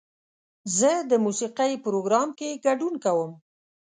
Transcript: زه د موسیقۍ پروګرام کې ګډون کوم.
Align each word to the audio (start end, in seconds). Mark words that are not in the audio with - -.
زه 0.77 0.91
د 1.09 1.11
موسیقۍ 1.25 1.73
پروګرام 1.85 2.29
کې 2.39 2.61
ګډون 2.65 2.93
کوم. 3.03 3.31